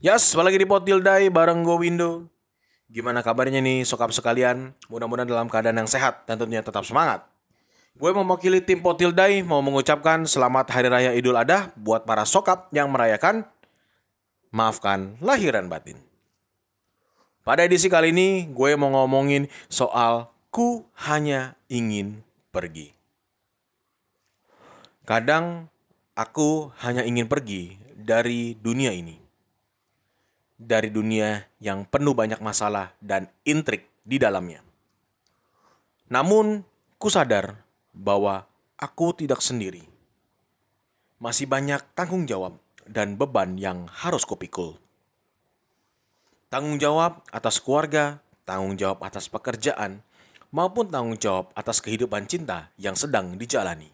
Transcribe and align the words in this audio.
Yas, 0.00 0.32
balik 0.32 0.56
di 0.56 0.64
Potildai 0.64 1.28
bareng 1.28 1.60
gue 1.60 1.76
Windo. 1.76 2.24
Gimana 2.88 3.20
kabarnya 3.20 3.60
nih 3.60 3.84
sokap 3.84 4.08
sekalian? 4.16 4.72
Mudah-mudahan 4.88 5.28
dalam 5.28 5.44
keadaan 5.44 5.76
yang 5.76 5.90
sehat 5.92 6.24
dan 6.24 6.40
tentunya 6.40 6.64
tetap 6.64 6.88
semangat. 6.88 7.28
Gue 8.00 8.08
mewakili 8.16 8.64
tim 8.64 8.80
Potildai 8.80 9.44
mau 9.44 9.60
mengucapkan 9.60 10.24
selamat 10.24 10.72
Hari 10.72 10.88
Raya 10.88 11.12
Idul 11.12 11.36
Adha 11.36 11.68
buat 11.76 12.08
para 12.08 12.24
sokap 12.24 12.72
yang 12.72 12.88
merayakan, 12.88 13.44
maafkan 14.48 15.20
lahiran 15.20 15.68
batin. 15.68 16.00
Pada 17.44 17.68
edisi 17.68 17.92
kali 17.92 18.08
ini 18.08 18.48
gue 18.48 18.72
mau 18.80 18.88
ngomongin 18.88 19.52
soal 19.68 20.32
ku 20.48 20.88
hanya 20.96 21.60
ingin 21.68 22.24
pergi. 22.48 22.96
Kadang 25.04 25.68
aku 26.16 26.72
hanya 26.80 27.04
ingin 27.04 27.28
pergi 27.28 27.76
dari 28.00 28.56
dunia 28.56 28.96
ini. 28.96 29.29
Dari 30.60 30.92
dunia 30.92 31.40
yang 31.56 31.88
penuh 31.88 32.12
banyak 32.12 32.44
masalah 32.44 32.92
dan 33.00 33.32
intrik 33.48 33.88
di 34.04 34.20
dalamnya. 34.20 34.60
Namun, 36.12 36.60
ku 37.00 37.08
sadar 37.08 37.64
bahwa 37.96 38.44
aku 38.76 39.16
tidak 39.16 39.40
sendiri. 39.40 39.88
Masih 41.16 41.48
banyak 41.48 41.80
tanggung 41.96 42.28
jawab 42.28 42.60
dan 42.84 43.16
beban 43.16 43.56
yang 43.56 43.88
harus 43.88 44.28
kupikul. 44.28 44.76
Tanggung 46.52 46.76
jawab 46.76 47.24
atas 47.32 47.56
keluarga, 47.62 48.20
tanggung 48.44 48.76
jawab 48.76 49.00
atas 49.00 49.32
pekerjaan, 49.32 50.04
maupun 50.50 50.90
tanggung 50.90 51.16
jawab 51.16 51.54
atas 51.54 51.78
kehidupan 51.78 52.26
cinta 52.26 52.74
yang 52.76 52.98
sedang 52.98 53.38
dijalani. 53.38 53.88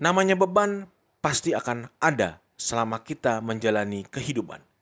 Namanya 0.00 0.34
beban 0.34 0.90
pasti 1.22 1.54
akan 1.54 1.92
ada 2.00 2.42
selama 2.56 3.04
kita 3.04 3.44
menjalani 3.44 4.08
kehidupan. 4.08 4.73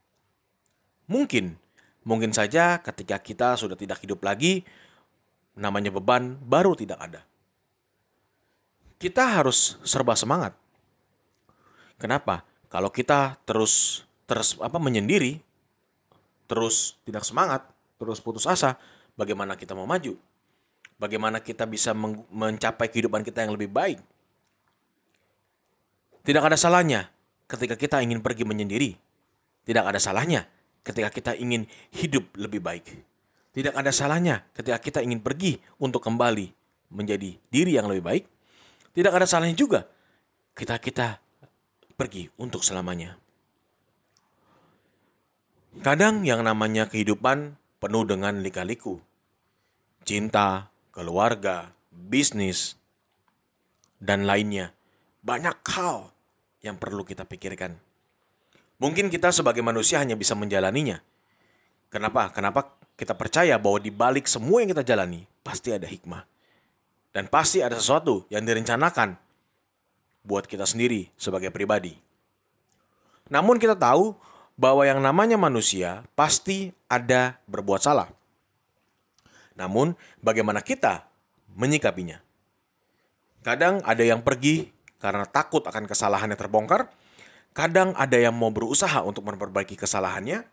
Mungkin, 1.11 1.58
mungkin 2.06 2.31
saja 2.31 2.78
ketika 2.83 3.19
kita 3.19 3.58
sudah 3.58 3.75
tidak 3.75 4.03
hidup 4.03 4.22
lagi, 4.22 4.62
namanya 5.59 5.92
beban 5.92 6.39
baru 6.41 6.72
tidak 6.78 6.98
ada. 6.98 7.22
Kita 9.03 9.42
harus 9.42 9.83
serba 9.83 10.14
semangat. 10.14 10.55
Kenapa? 11.98 12.47
Kalau 12.70 12.89
kita 12.89 13.36
terus 13.42 14.06
terus 14.31 14.55
apa 14.62 14.78
menyendiri, 14.78 15.42
terus 16.47 16.97
tidak 17.03 17.27
semangat, 17.27 17.66
terus 17.98 18.22
putus 18.22 18.47
asa, 18.47 18.78
bagaimana 19.19 19.59
kita 19.59 19.75
mau 19.75 19.84
maju? 19.84 20.14
Bagaimana 21.03 21.42
kita 21.42 21.66
bisa 21.66 21.91
mencapai 22.31 22.87
kehidupan 22.87 23.27
kita 23.27 23.42
yang 23.42 23.59
lebih 23.59 23.75
baik? 23.75 23.98
Tidak 26.22 26.39
ada 26.39 26.55
salahnya 26.55 27.11
ketika 27.50 27.75
kita 27.75 27.98
ingin 27.98 28.22
pergi 28.22 28.47
menyendiri. 28.47 28.94
Tidak 29.66 29.83
ada 29.83 29.98
salahnya 29.98 30.47
ketika 30.83 31.08
kita 31.11 31.33
ingin 31.38 31.66
hidup 31.94 32.28
lebih 32.38 32.62
baik. 32.62 33.02
Tidak 33.52 33.75
ada 33.75 33.92
salahnya 33.92 34.47
ketika 34.56 34.78
kita 34.80 34.98
ingin 35.05 35.20
pergi 35.20 35.61
untuk 35.78 36.02
kembali 36.05 36.50
menjadi 36.92 37.36
diri 37.50 37.72
yang 37.75 37.88
lebih 37.88 38.05
baik. 38.05 38.25
Tidak 38.92 39.12
ada 39.12 39.25
salahnya 39.25 39.56
juga 39.56 39.88
kita 40.53 40.77
kita 40.80 41.16
pergi 41.97 42.28
untuk 42.41 42.60
selamanya. 42.60 43.16
Kadang 45.80 46.28
yang 46.28 46.44
namanya 46.44 46.84
kehidupan 46.84 47.56
penuh 47.80 48.05
dengan 48.05 48.44
lika-liku. 48.44 49.00
Cinta, 50.05 50.69
keluarga, 50.92 51.72
bisnis, 51.88 52.77
dan 53.97 54.28
lainnya. 54.28 54.77
Banyak 55.25 55.64
hal 55.72 56.12
yang 56.60 56.76
perlu 56.76 57.09
kita 57.09 57.25
pikirkan. 57.25 57.81
Mungkin 58.82 59.15
kita 59.15 59.31
sebagai 59.31 59.62
manusia 59.62 60.03
hanya 60.03 60.19
bisa 60.19 60.34
menjalaninya. 60.34 60.98
Kenapa? 61.87 62.34
Kenapa 62.34 62.75
kita 62.98 63.15
percaya 63.15 63.54
bahwa 63.54 63.78
di 63.78 63.94
balik 63.94 64.26
semua 64.26 64.59
yang 64.59 64.75
kita 64.75 64.82
jalani 64.82 65.22
pasti 65.47 65.70
ada 65.70 65.87
hikmah. 65.87 66.26
Dan 67.15 67.31
pasti 67.31 67.62
ada 67.62 67.78
sesuatu 67.78 68.26
yang 68.26 68.43
direncanakan 68.43 69.15
buat 70.26 70.50
kita 70.50 70.66
sendiri 70.66 71.15
sebagai 71.15 71.54
pribadi. 71.54 71.94
Namun 73.31 73.62
kita 73.62 73.78
tahu 73.78 74.19
bahwa 74.59 74.82
yang 74.82 74.99
namanya 74.99 75.38
manusia 75.38 76.03
pasti 76.19 76.75
ada 76.91 77.38
berbuat 77.47 77.87
salah. 77.87 78.10
Namun 79.54 79.94
bagaimana 80.19 80.59
kita 80.59 81.06
menyikapinya? 81.54 82.19
Kadang 83.47 83.78
ada 83.87 84.03
yang 84.03 84.26
pergi 84.26 84.75
karena 84.99 85.22
takut 85.22 85.62
akan 85.66 85.87
kesalahannya 85.87 86.34
terbongkar. 86.34 86.91
Kadang 87.52 87.92
ada 88.00 88.16
yang 88.16 88.32
mau 88.32 88.48
berusaha 88.48 89.04
untuk 89.04 89.28
memperbaiki 89.28 89.76
kesalahannya. 89.76 90.44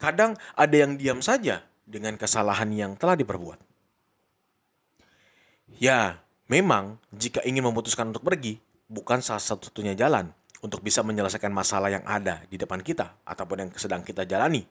Kadang 0.00 0.34
ada 0.56 0.72
yang 0.74 0.96
diam 0.96 1.20
saja 1.20 1.62
dengan 1.84 2.16
kesalahan 2.16 2.72
yang 2.72 2.92
telah 2.96 3.14
diperbuat. 3.14 3.60
Ya, 5.76 6.24
memang 6.48 6.96
jika 7.12 7.44
ingin 7.44 7.68
memutuskan 7.68 8.08
untuk 8.08 8.24
pergi, 8.24 8.56
bukan 8.88 9.20
salah 9.20 9.44
satu-satunya 9.44 9.92
jalan 9.92 10.32
untuk 10.64 10.80
bisa 10.80 11.04
menyelesaikan 11.04 11.52
masalah 11.52 11.92
yang 11.92 12.04
ada 12.08 12.44
di 12.48 12.56
depan 12.56 12.80
kita 12.80 13.12
ataupun 13.28 13.66
yang 13.66 13.70
sedang 13.76 14.00
kita 14.00 14.24
jalani. 14.24 14.64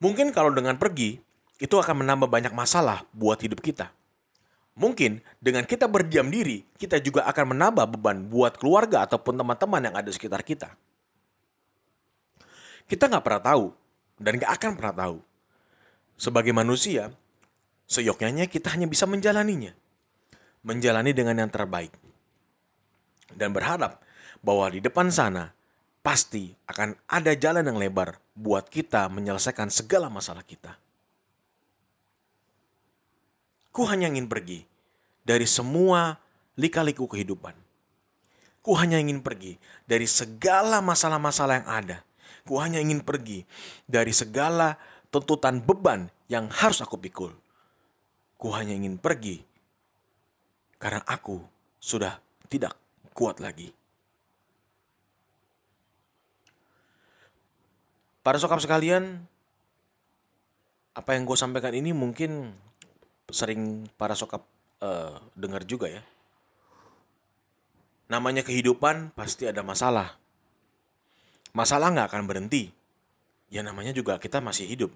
Mungkin 0.00 0.32
kalau 0.32 0.48
dengan 0.54 0.80
pergi, 0.80 1.20
itu 1.60 1.76
akan 1.76 2.00
menambah 2.00 2.32
banyak 2.32 2.56
masalah 2.56 3.04
buat 3.12 3.36
hidup 3.44 3.60
kita. 3.60 3.92
Mungkin 4.80 5.20
dengan 5.36 5.68
kita 5.68 5.84
berdiam 5.84 6.32
diri, 6.32 6.64
kita 6.80 6.96
juga 7.04 7.28
akan 7.28 7.52
menambah 7.52 7.84
beban 8.00 8.24
buat 8.32 8.56
keluarga 8.56 9.04
ataupun 9.04 9.36
teman-teman 9.36 9.92
yang 9.92 9.94
ada 10.00 10.08
di 10.08 10.16
sekitar 10.16 10.40
kita. 10.40 10.72
Kita 12.88 13.04
nggak 13.12 13.20
pernah 13.20 13.44
tahu 13.44 13.64
dan 14.16 14.40
nggak 14.40 14.52
akan 14.56 14.70
pernah 14.80 14.96
tahu. 14.96 15.18
Sebagai 16.16 16.56
manusia, 16.56 17.12
seyoknya 17.84 18.48
kita 18.48 18.72
hanya 18.72 18.88
bisa 18.88 19.04
menjalaninya. 19.04 19.76
Menjalani 20.64 21.12
dengan 21.12 21.44
yang 21.44 21.52
terbaik. 21.52 21.92
Dan 23.36 23.52
berharap 23.52 24.00
bahwa 24.40 24.72
di 24.72 24.80
depan 24.80 25.12
sana 25.12 25.52
pasti 26.00 26.56
akan 26.72 26.96
ada 27.04 27.36
jalan 27.36 27.68
yang 27.68 27.76
lebar 27.76 28.16
buat 28.32 28.64
kita 28.72 29.12
menyelesaikan 29.12 29.68
segala 29.68 30.08
masalah 30.08 30.40
kita. 30.40 30.80
Ku 33.70 33.86
hanya 33.86 34.10
ingin 34.10 34.26
pergi 34.26 34.66
dari 35.22 35.46
semua 35.46 36.18
lika-liku 36.58 37.06
kehidupan. 37.06 37.54
Ku 38.60 38.76
hanya 38.76 39.00
ingin 39.00 39.24
pergi 39.24 39.56
dari 39.86 40.04
segala 40.04 40.84
masalah-masalah 40.84 41.64
yang 41.64 41.68
ada. 41.70 41.98
Ku 42.44 42.58
hanya 42.58 42.82
ingin 42.82 43.00
pergi 43.00 43.46
dari 43.86 44.10
segala 44.10 44.76
tuntutan 45.08 45.62
beban 45.62 46.10
yang 46.26 46.50
harus 46.50 46.82
aku 46.82 46.98
pikul. 46.98 47.32
Ku 48.36 48.48
hanya 48.52 48.74
ingin 48.74 48.98
pergi 48.98 49.40
karena 50.80 51.04
aku 51.04 51.38
sudah 51.78 52.18
tidak 52.48 52.74
kuat 53.12 53.38
lagi. 53.38 53.70
Para 58.20 58.36
sokap 58.36 58.60
sekalian, 58.60 59.24
apa 60.92 61.16
yang 61.16 61.24
gue 61.24 61.36
sampaikan 61.36 61.72
ini 61.72 61.96
mungkin 61.96 62.52
sering 63.30 63.86
para 63.96 64.14
sokap 64.14 64.44
uh, 64.82 65.18
dengar 65.34 65.62
juga 65.66 65.90
ya. 65.90 66.02
Namanya 68.10 68.42
kehidupan 68.42 69.14
pasti 69.14 69.46
ada 69.46 69.62
masalah. 69.62 70.18
Masalah 71.54 71.94
nggak 71.94 72.08
akan 72.10 72.24
berhenti. 72.26 72.70
Ya 73.50 73.62
namanya 73.62 73.94
juga 73.94 74.18
kita 74.18 74.42
masih 74.42 74.66
hidup. 74.66 74.90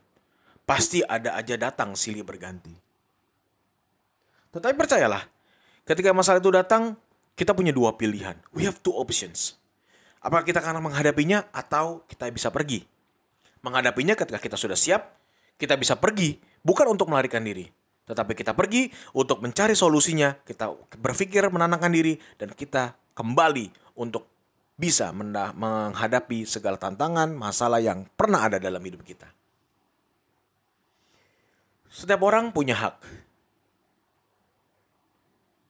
Pasti 0.67 1.03
ada 1.03 1.39
aja 1.39 1.55
datang 1.59 1.95
silih 1.95 2.23
berganti. 2.23 2.73
Tetapi 4.55 4.75
percayalah, 4.79 5.27
ketika 5.83 6.15
masalah 6.15 6.39
itu 6.39 6.51
datang, 6.55 6.95
kita 7.35 7.51
punya 7.51 7.75
dua 7.75 7.99
pilihan. 7.99 8.39
We 8.55 8.63
have 8.67 8.79
two 8.79 8.95
options. 8.95 9.59
Apakah 10.23 10.47
kita 10.47 10.63
akan 10.63 10.81
menghadapinya 10.81 11.51
atau 11.51 12.07
kita 12.07 12.31
bisa 12.31 12.49
pergi? 12.55 12.87
Menghadapinya 13.61 14.15
ketika 14.15 14.39
kita 14.39 14.57
sudah 14.57 14.79
siap, 14.79 15.19
kita 15.59 15.75
bisa 15.75 15.99
pergi, 15.99 16.39
bukan 16.65 16.95
untuk 16.95 17.11
melarikan 17.11 17.43
diri, 17.45 17.69
tetapi 18.05 18.37
kita 18.37 18.53
pergi 18.53 18.93
untuk 19.17 19.41
mencari 19.41 19.73
solusinya, 19.73 20.37
kita 20.45 20.69
berpikir 21.01 21.49
menenangkan 21.49 21.89
diri, 21.89 22.21
dan 22.37 22.53
kita 22.53 22.93
kembali 23.17 23.97
untuk 23.97 24.29
bisa 24.75 25.15
menghadapi 25.15 26.45
segala 26.45 26.77
tantangan, 26.77 27.33
masalah 27.33 27.81
yang 27.81 28.05
pernah 28.13 28.45
ada 28.45 28.61
dalam 28.61 28.83
hidup 28.83 29.07
kita. 29.07 29.31
Setiap 31.95 32.27
orang 32.27 32.51
punya 32.51 32.75
hak. 32.75 32.97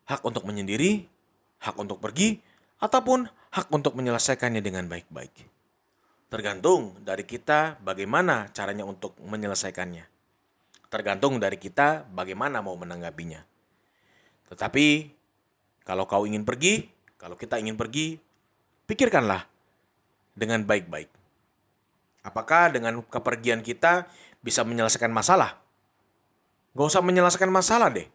Hak 0.09 0.21
untuk 0.25 0.49
menyendiri, 0.49 1.05
hak 1.61 1.77
untuk 1.77 2.01
pergi, 2.01 2.41
ataupun 2.81 3.29
hak 3.29 3.69
untuk 3.71 3.93
menyelesaikannya 3.93 4.65
dengan 4.65 4.89
baik-baik. 4.89 5.33
Tergantung 6.33 6.97
dari 7.05 7.23
kita 7.29 7.79
bagaimana 7.85 8.51
caranya 8.51 8.89
untuk 8.89 9.15
menyelesaikannya. 9.21 10.14
Tergantung 10.95 11.43
dari 11.43 11.59
kita 11.59 12.07
bagaimana 12.07 12.63
mau 12.63 12.79
menanggapinya. 12.79 13.43
Tetapi 14.47 15.11
kalau 15.83 16.07
kau 16.07 16.23
ingin 16.23 16.47
pergi, 16.47 16.87
kalau 17.19 17.35
kita 17.35 17.59
ingin 17.59 17.75
pergi, 17.75 18.15
pikirkanlah 18.87 19.43
dengan 20.39 20.63
baik-baik. 20.63 21.11
Apakah 22.23 22.71
dengan 22.71 23.03
kepergian 23.03 23.67
kita 23.67 24.07
bisa 24.39 24.63
menyelesaikan 24.63 25.11
masalah? 25.11 25.59
Gak 26.79 26.87
usah 26.87 27.03
menyelesaikan 27.03 27.51
masalah 27.51 27.91
deh. 27.91 28.07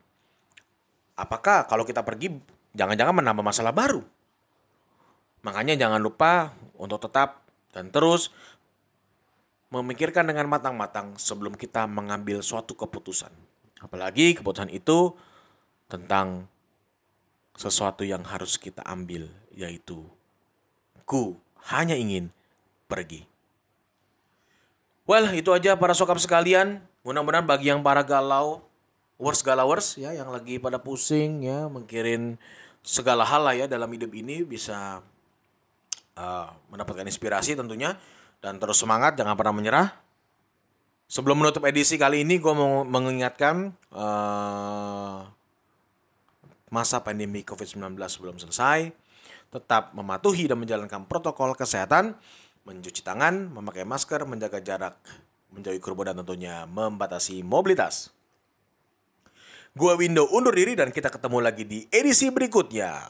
Apakah 1.20 1.68
kalau 1.68 1.84
kita 1.84 2.00
pergi 2.08 2.32
jangan-jangan 2.80 3.20
menambah 3.20 3.44
masalah 3.44 3.76
baru? 3.76 4.00
Makanya 5.44 5.76
jangan 5.76 6.00
lupa 6.00 6.56
untuk 6.80 7.04
tetap 7.04 7.44
dan 7.76 7.92
terus 7.92 8.32
memikirkan 9.70 10.26
dengan 10.26 10.50
matang-matang 10.50 11.14
sebelum 11.18 11.54
kita 11.54 11.86
mengambil 11.86 12.42
suatu 12.42 12.74
keputusan. 12.74 13.30
Apalagi 13.80 14.36
keputusan 14.36 14.74
itu 14.74 15.14
tentang 15.86 16.50
sesuatu 17.54 18.02
yang 18.02 18.26
harus 18.26 18.58
kita 18.58 18.82
ambil, 18.84 19.30
yaitu 19.54 20.04
ku 21.06 21.38
hanya 21.70 21.94
ingin 21.94 22.34
pergi. 22.90 23.26
Well, 25.10 25.30
itu 25.34 25.50
aja 25.54 25.74
para 25.74 25.98
sokap 25.98 26.22
sekalian. 26.22 26.86
Mudah-mudahan 27.02 27.46
bagi 27.46 27.74
yang 27.74 27.82
para 27.82 28.06
galau, 28.06 28.62
worst 29.18 29.42
galawers 29.42 29.98
ya, 29.98 30.14
yang 30.14 30.30
lagi 30.30 30.62
pada 30.62 30.78
pusing 30.78 31.46
ya, 31.46 31.66
mengkirin 31.66 32.38
segala 32.86 33.26
hal 33.26 33.42
lah 33.44 33.56
ya 33.58 33.66
dalam 33.66 33.90
hidup 33.90 34.12
ini 34.14 34.46
bisa 34.46 35.02
uh, 36.16 36.48
mendapatkan 36.70 37.06
inspirasi 37.06 37.58
tentunya 37.58 37.98
dan 38.40 38.56
terus 38.60 38.80
semangat, 38.80 39.20
jangan 39.20 39.36
pernah 39.36 39.56
menyerah. 39.56 39.88
Sebelum 41.10 41.42
menutup 41.42 41.66
edisi 41.66 41.98
kali 41.98 42.22
ini, 42.22 42.38
gue 42.38 42.54
mau 42.54 42.86
mengingatkan 42.86 43.74
uh, 43.92 45.26
masa 46.70 47.02
pandemi 47.02 47.42
COVID-19 47.42 47.98
belum 47.98 48.38
selesai. 48.38 48.94
Tetap 49.50 49.98
mematuhi 49.98 50.46
dan 50.46 50.62
menjalankan 50.62 51.10
protokol 51.10 51.58
kesehatan 51.58 52.14
mencuci 52.70 53.02
tangan, 53.02 53.50
memakai 53.50 53.82
masker, 53.82 54.30
menjaga 54.30 54.62
jarak, 54.62 54.96
menjauhi 55.50 55.82
kerumunan 55.82 56.14
tentunya 56.22 56.70
membatasi 56.70 57.42
mobilitas. 57.42 58.14
Gua 59.74 59.98
Window 59.98 60.30
undur 60.30 60.54
diri 60.54 60.78
dan 60.78 60.94
kita 60.94 61.10
ketemu 61.10 61.38
lagi 61.42 61.66
di 61.66 61.90
edisi 61.90 62.30
berikutnya. 62.30 63.10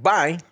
Bye. 0.00 0.49